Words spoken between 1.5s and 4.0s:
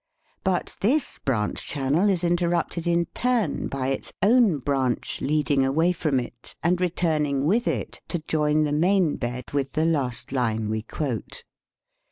channel is interrupted in turn by